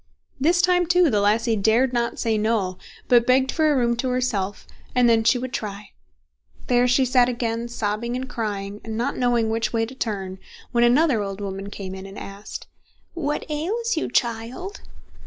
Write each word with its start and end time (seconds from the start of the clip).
This 0.39 0.63
time, 0.63 0.87
too, 0.87 1.11
the 1.11 1.21
lassie 1.21 1.55
dared 1.55 1.93
not 1.93 2.17
say 2.17 2.35
No, 2.35 2.79
but 3.07 3.27
begged 3.27 3.51
for 3.51 3.71
a 3.71 3.75
room 3.77 3.95
to 3.97 4.09
herself, 4.09 4.65
and 4.95 5.07
then 5.07 5.23
she 5.23 5.37
would 5.37 5.53
try. 5.53 5.89
There 6.65 6.87
she 6.87 7.05
sat 7.05 7.29
again, 7.29 7.67
sobbing 7.67 8.15
and 8.15 8.27
crying, 8.27 8.81
and 8.83 8.97
not 8.97 9.15
knowing 9.15 9.51
which 9.51 9.71
way 9.73 9.85
to 9.85 9.93
turn, 9.93 10.39
when 10.71 10.83
another 10.83 11.21
old 11.21 11.39
woman 11.39 11.69
came 11.69 11.93
in 11.93 12.07
and 12.07 12.17
asked: 12.17 12.65
"What 13.13 13.45
ails 13.47 13.95
you, 13.95 14.09
child?" 14.09 14.81